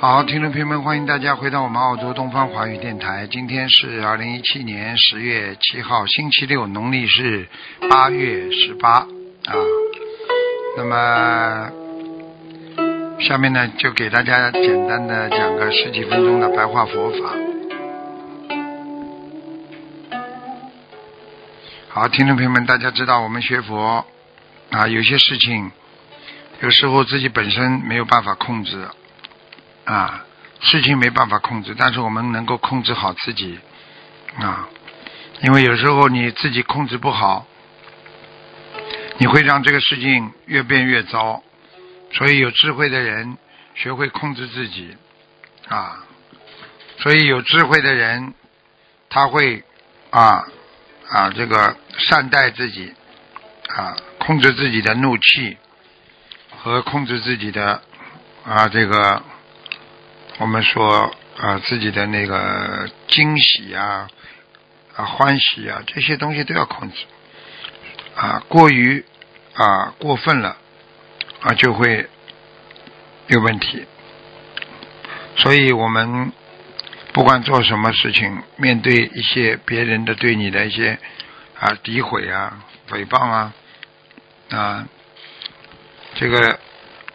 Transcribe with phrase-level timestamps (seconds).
[0.00, 3.26] 好，听众朋友们，欢迎大家回到我们澳洲东方华语电台。
[3.26, 7.46] 今天是二零一七年十月七号，星期六，农历是
[7.90, 9.52] 八月十八啊。
[10.78, 11.70] 那么
[13.20, 17.36] 下面呢，就给大家简单的讲个十几分钟的白话佛法。
[21.90, 24.06] 好，听众朋友们，大家知道我们学佛
[24.70, 25.70] 啊，有些事情
[26.62, 28.88] 有时候自己本身没有办法控制。
[29.90, 30.24] 啊，
[30.60, 33.58] 事情没办法控制，但是我们能够控制好自己
[34.38, 34.68] 啊，
[35.42, 37.44] 因为有时候你自己控制不好，
[39.18, 41.42] 你会让这个事情越变越糟。
[42.12, 43.36] 所以有智慧的人
[43.74, 44.96] 学会控制自己
[45.66, 46.04] 啊，
[46.98, 48.32] 所以有智慧的人
[49.08, 49.64] 他会
[50.10, 50.46] 啊
[51.08, 52.94] 啊这个善待自己
[53.74, 55.56] 啊，控制自己的怒气
[56.58, 57.82] 和控制自己的
[58.46, 59.20] 啊这个。
[60.40, 64.08] 我们说啊，自己的那个惊喜啊、
[64.96, 66.96] 啊欢喜啊，这些东西都要控制
[68.16, 69.04] 啊，过于
[69.52, 70.56] 啊过分了
[71.42, 72.08] 啊，就会
[73.26, 73.84] 有问题。
[75.36, 76.32] 所以我们
[77.12, 80.98] 不管做什么事情，面对一些别人的对你的一些
[81.58, 83.52] 啊诋毁啊、诽谤啊
[84.48, 84.88] 啊，
[86.14, 86.58] 这个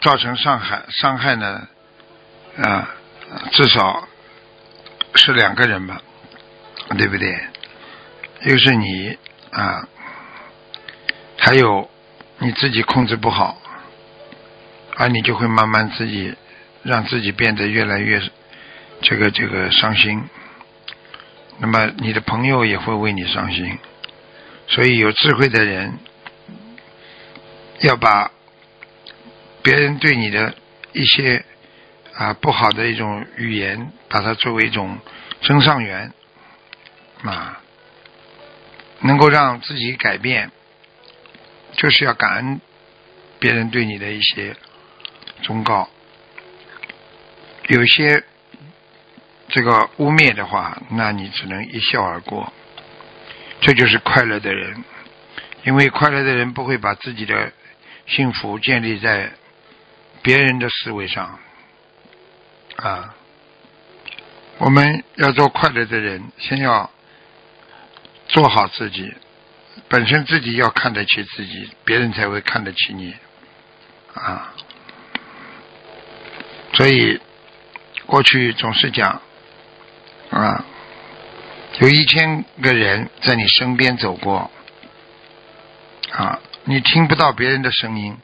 [0.00, 1.66] 造成伤害伤害呢
[2.62, 2.94] 啊。
[3.52, 4.08] 至少
[5.14, 6.00] 是两个人吧，
[6.96, 7.38] 对不对？
[8.42, 9.18] 又是你
[9.50, 9.86] 啊，
[11.36, 11.90] 还有
[12.38, 13.60] 你自己控制不好，
[14.96, 16.34] 而你就会慢慢自己
[16.82, 18.22] 让自己变得越来越
[19.02, 20.22] 这个这个伤心。
[21.58, 23.78] 那么你的朋友也会为你伤心，
[24.68, 25.98] 所以有智慧的人
[27.80, 28.30] 要把
[29.62, 30.54] 别人对你的
[30.92, 31.44] 一些。
[32.18, 34.98] 啊，不好的一种语言，把它作为一种
[35.42, 36.12] 增上缘
[37.22, 37.60] 啊，
[39.02, 40.50] 能够让自己改变，
[41.74, 42.60] 就是要感恩
[43.38, 44.56] 别人对你的一些
[45.42, 45.88] 忠告。
[47.68, 48.24] 有些
[49.48, 52.52] 这个污蔑的话，那你只能一笑而过。
[53.60, 54.82] 这就是快乐的人，
[55.62, 57.52] 因为快乐的人不会把自己的
[58.08, 59.30] 幸福建立在
[60.20, 61.38] 别人的思维上。
[62.82, 63.12] 啊，
[64.58, 66.88] 我们要做快乐的人，先要
[68.28, 69.12] 做好自己，
[69.88, 73.16] 本身自己要看得起自己，别人才会看得起你。
[74.14, 74.54] 啊，
[76.74, 77.20] 所以
[78.06, 79.22] 过去总是讲，
[80.30, 80.64] 啊，
[81.80, 84.52] 有一千个人在你身边走过，
[86.12, 88.16] 啊，你听不到别人的声音。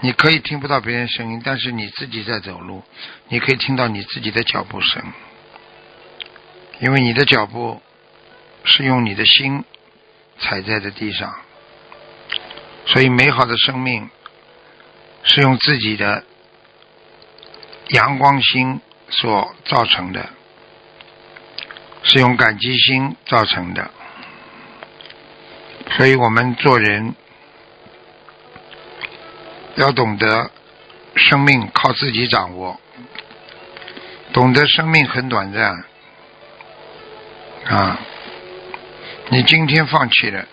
[0.00, 2.82] 你可以听不到别人声音，但是你自己在走路，
[3.28, 5.02] 你可以听到你自己的脚步声，
[6.80, 7.80] 因为你的脚步
[8.64, 9.64] 是用你的心
[10.38, 11.34] 踩在的地上，
[12.86, 14.10] 所以美好的生命
[15.22, 16.24] 是用自己的
[17.88, 20.28] 阳光心所造成的，
[22.02, 23.90] 是用感激心造成的，
[25.92, 27.14] 所以我们做人。
[29.76, 30.50] 要懂得
[31.16, 32.80] 生命靠自己掌握，
[34.32, 35.84] 懂得生命很短暂
[37.66, 37.98] 啊！
[39.30, 40.46] 你今天放弃了，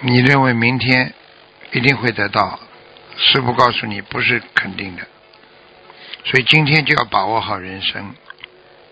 [0.00, 1.12] 你认为明天
[1.72, 2.58] 一定会得到？
[3.16, 5.02] 师傅告诉你，不是肯定的。
[6.24, 8.14] 所以今天就要把握好人生，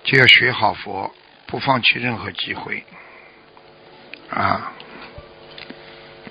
[0.04, 1.14] 就要学好佛，
[1.46, 2.84] 不放弃任何机会
[4.28, 4.72] 啊！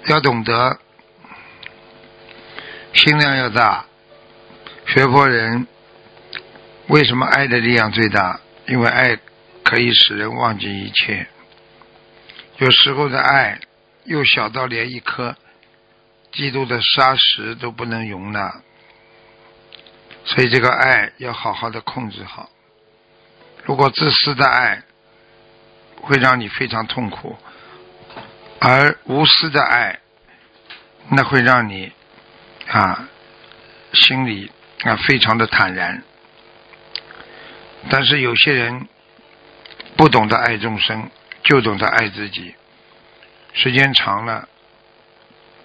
[0.05, 0.77] 要懂得。
[3.03, 3.83] 心量要大，
[4.85, 5.65] 学佛人
[6.85, 8.39] 为什么爱的力量最大？
[8.67, 9.17] 因为爱
[9.63, 11.25] 可以使人忘记一切。
[12.57, 13.59] 有时候的爱
[14.03, 15.35] 又小到连一颗
[16.31, 18.61] 基督的沙石都不能容纳，
[20.23, 22.51] 所以这个爱要好好的控制好。
[23.63, 24.83] 如果自私的爱
[25.95, 27.35] 会让你非常痛苦，
[28.59, 29.99] 而无私的爱
[31.09, 31.91] 那会让你。
[32.71, 33.09] 啊，
[33.91, 34.49] 心里
[34.83, 36.01] 啊非常的坦然，
[37.89, 38.87] 但是有些人
[39.97, 41.09] 不懂得爱众生，
[41.43, 42.55] 就懂得爱自己。
[43.53, 44.47] 时间长了，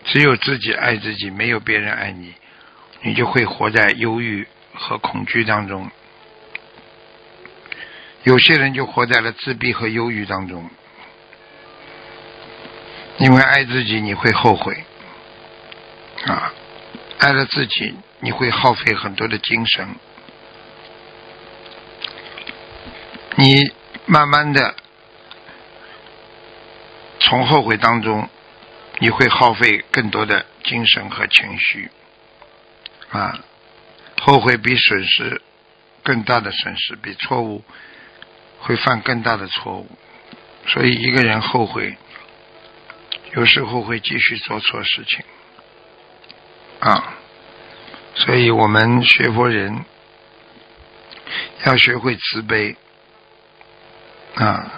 [0.04, 2.34] 只有自己爱自己，没有别人爱你，
[3.02, 5.88] 你就会活在忧郁和恐惧当中。
[8.24, 10.68] 有些人就活在了自闭和忧郁当中，
[13.18, 14.84] 因为爱自己你会后悔，
[16.26, 16.52] 啊，
[17.18, 19.96] 爱了自己你会耗费很多的精神，
[23.36, 23.72] 你
[24.06, 24.74] 慢慢的
[27.20, 28.28] 从后悔当中，
[28.98, 31.90] 你会耗费更多的精神和情绪，
[33.10, 33.38] 啊，
[34.20, 35.40] 后悔比损失
[36.02, 37.64] 更大的损失，比错误。
[38.58, 39.86] 会犯更大的错误，
[40.66, 41.96] 所以一个人后悔，
[43.34, 45.20] 有时候会继续做错事情，
[46.88, 47.14] 啊，
[48.14, 49.84] 所以我们学佛人
[51.64, 52.76] 要学会慈悲，
[54.36, 54.70] 啊，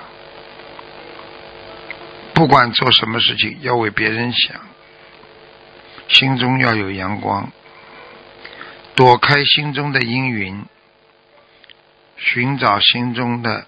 [2.32, 4.56] 不管做什么事情，要为别人想，
[6.08, 7.52] 心中要有阳光，
[8.94, 10.64] 躲开心中的阴云，
[12.16, 13.66] 寻找心中的。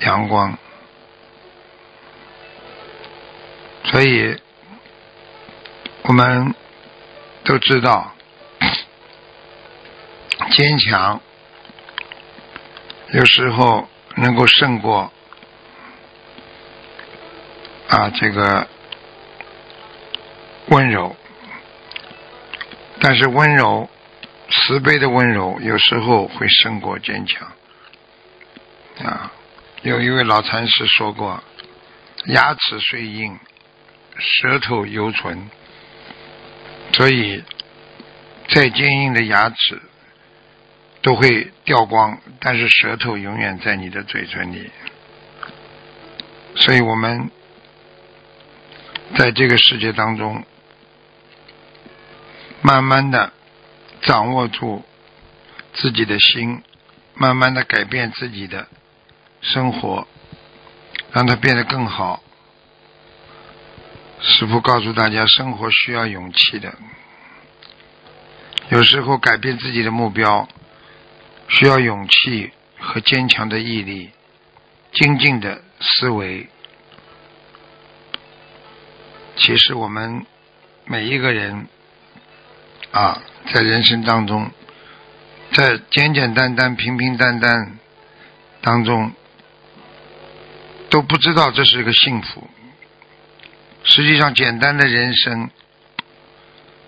[0.00, 0.58] 阳光，
[3.84, 4.36] 所以
[6.02, 6.52] 我们
[7.44, 8.14] 都知道，
[10.52, 11.20] 坚强
[13.12, 13.86] 有时候
[14.16, 15.12] 能够胜过
[17.88, 18.66] 啊这个
[20.68, 21.14] 温柔，
[23.00, 23.90] 但是温柔
[24.50, 27.52] 慈悲的温柔有时候会胜过坚强
[29.04, 29.30] 啊。
[29.82, 31.44] 有一位老禅师说过
[32.24, 33.38] ：“牙齿虽硬，
[34.16, 35.50] 舌头犹存。”
[36.96, 37.42] 所以，
[38.48, 39.82] 再坚硬的牙齿
[41.02, 44.70] 都会掉光，但是舌头永远在你的嘴唇里。
[46.54, 47.30] 所以我们
[49.16, 50.44] 在这个世界当中，
[52.62, 53.32] 慢慢的
[54.02, 54.84] 掌握住
[55.72, 56.62] 自己的心，
[57.14, 58.68] 慢慢的改变自己的。
[59.40, 60.06] 生活
[61.12, 62.22] 让它变得更好。
[64.26, 66.74] 师傅告诉大家，生活需要勇气的。
[68.70, 70.48] 有时候改变自己的目标
[71.48, 74.10] 需要勇气和坚强的毅力、
[74.92, 76.48] 精进的思维。
[79.36, 80.24] 其实我们
[80.86, 81.68] 每一个人
[82.92, 83.22] 啊，
[83.52, 84.50] 在人生当中，
[85.52, 87.78] 在简简单单、平平淡淡
[88.62, 89.12] 当中。
[90.90, 92.48] 都不知道这是一个幸福。
[93.84, 95.50] 实际上，简单的人生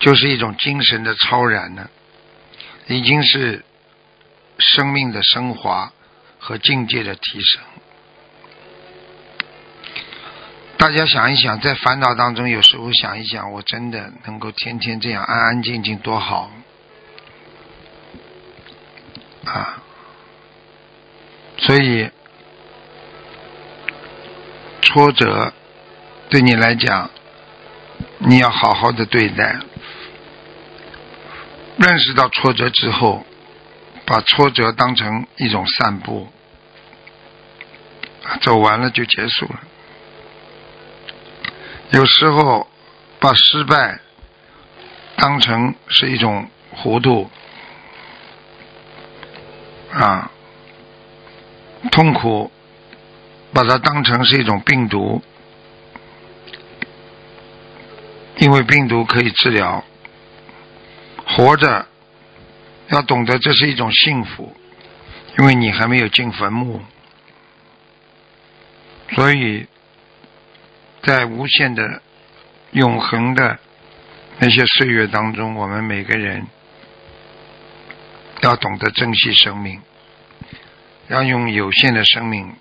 [0.01, 1.89] 就是一种精神的超然呢，
[2.89, 3.65] 已经是
[4.59, 5.93] 生命的升华
[6.39, 7.63] 和境界的提升。
[10.79, 16.51] 大家想一想，在烦恼当中，有时候想一想，我真的能够天天这样安安静静，多好
[19.45, 19.83] 啊！
[21.59, 22.11] 所以。
[24.83, 25.53] 挫折
[26.29, 27.11] 对你来讲，
[28.19, 29.59] 你要好好的对待。
[31.79, 33.25] 认识到挫折之后，
[34.05, 36.29] 把挫折当成一种散步，
[38.41, 39.61] 走完了就结束了。
[41.91, 42.69] 有时候
[43.21, 44.01] 把失败
[45.17, 47.31] 当成是一种糊涂
[49.93, 50.31] 啊，
[51.93, 52.51] 痛苦。
[53.53, 55.23] 把它当成是一种病毒，
[58.37, 59.85] 因为病毒可以治疗。
[61.27, 61.87] 活着
[62.89, 64.57] 要懂得这是一种幸福，
[65.39, 66.81] 因为你还没有进坟墓，
[69.15, 69.67] 所以
[71.03, 72.03] 在无限的、
[72.71, 73.59] 永恒的
[74.39, 76.47] 那些岁月当中，我们每个人
[78.43, 79.81] 要懂得珍惜生命，
[81.09, 82.55] 要用有限的生命。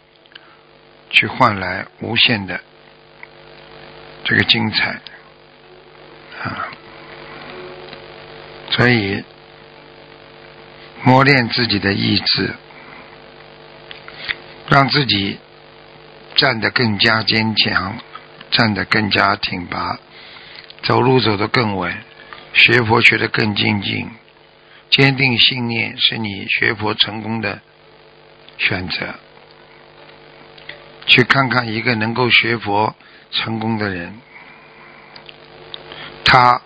[1.12, 2.60] 去换来无限的
[4.26, 5.00] 这个精彩
[6.50, 6.70] 啊！
[8.72, 9.24] 所以
[11.04, 12.56] 磨练自己的意志，
[14.70, 15.40] 让自己
[16.36, 17.98] 站得更加坚强，
[18.52, 20.00] 站得更加挺拔，
[20.84, 21.96] 走路走得更稳，
[22.54, 24.10] 学佛学得更精进。
[24.90, 27.62] 坚定信念是你学佛成功的
[28.58, 29.16] 选择。
[31.06, 32.96] 去看看一个能够学佛
[33.32, 34.20] 成功的人，
[36.26, 36.62] 他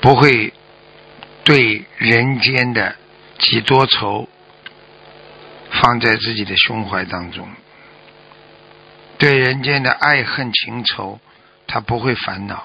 [0.00, 0.52] 不会
[1.44, 2.94] 对人间的
[3.38, 4.28] 几多愁
[5.70, 7.48] 放在自己的胸怀当中，
[9.16, 11.18] 对人间的爱恨情仇，
[11.66, 12.64] 他不会烦恼，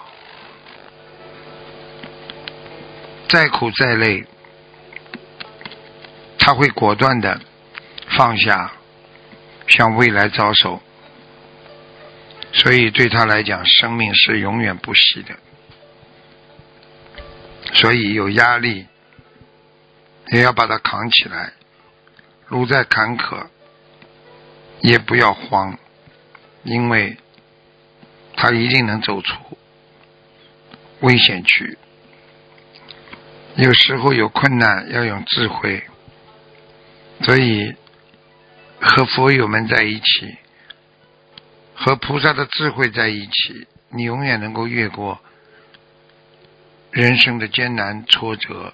[3.29, 4.25] 再苦再累，
[6.38, 7.39] 他会果断的
[8.17, 8.72] 放下，
[9.67, 10.81] 向未来招手。
[12.51, 15.38] 所以对他来讲，生命是永远不息的。
[17.74, 18.88] 所以有压力，
[20.32, 21.53] 也要把它扛起来。
[22.48, 23.48] 路再坎坷，
[24.82, 25.77] 也不要慌，
[26.63, 27.18] 因为
[28.36, 29.58] 他一定能走出
[31.01, 31.77] 危险区。
[33.56, 35.84] 有时候有困难，要用智慧。
[37.22, 37.75] 所以
[38.82, 40.38] 和佛友们在一起。
[41.81, 45.17] 和菩萨的智慧在一起，你永远能够越过
[46.91, 48.74] 人生的艰难挫折，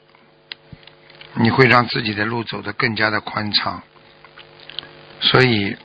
[1.36, 3.84] 你会让自己的路走得更加的宽敞。
[5.22, 5.78] 所以，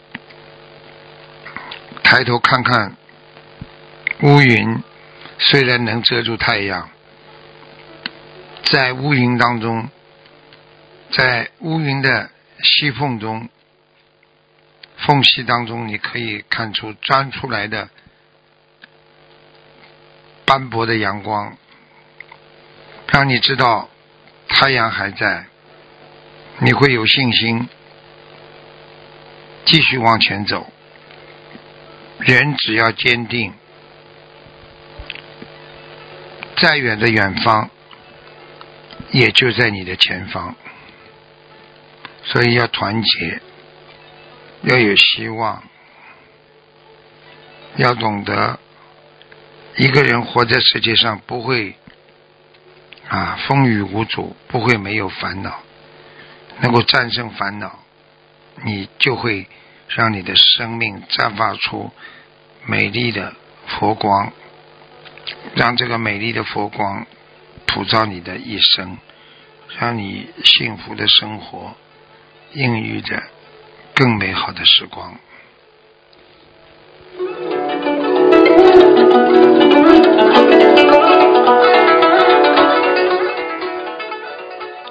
[2.03, 2.97] 抬头看看
[4.23, 4.83] 乌云，
[5.39, 6.89] 虽然能遮住太阳，
[8.63, 9.91] 在乌云当中，
[11.13, 12.31] 在乌云的
[12.63, 13.51] 隙缝中。
[15.11, 17.89] 缝隙当中，你可以看出钻出来的
[20.45, 21.57] 斑驳的阳光，
[23.09, 23.91] 让你知道
[24.47, 25.47] 太阳还在，
[26.61, 27.69] 你会有信心
[29.65, 30.73] 继续往前走。
[32.21, 33.53] 人只要坚定，
[36.57, 37.69] 再远的远方
[39.11, 40.55] 也就在你的前方，
[42.23, 43.43] 所以要团结。
[44.63, 45.63] 要有希望，
[47.77, 48.59] 要懂得
[49.77, 51.77] 一个人活在世界上不会
[53.09, 55.61] 啊风雨无阻，不会没有烦恼，
[56.61, 57.79] 能够战胜烦恼，
[58.65, 59.47] 你就会
[59.89, 61.91] 让你的生命绽放出
[62.67, 63.35] 美丽的
[63.67, 64.31] 佛光，
[65.55, 67.07] 让这个美丽的佛光
[67.67, 68.99] 普照你的一生，
[69.79, 71.75] 让你幸福的生活
[72.53, 73.23] 孕育着。
[74.01, 75.15] 更美好的时光。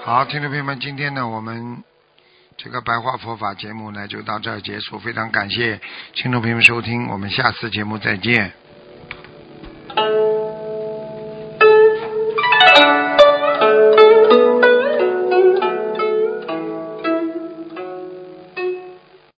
[0.03, 1.83] 好，听众朋友们，今天呢，我们
[2.55, 4.99] 这个白话佛法节目呢，就到这儿结束。
[4.99, 5.81] 非常感谢
[6.13, 8.53] 听众朋友们收听，我们下次节目再见。